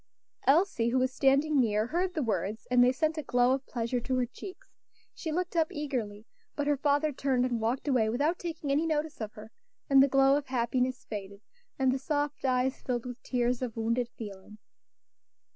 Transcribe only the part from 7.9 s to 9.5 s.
without taking any notice of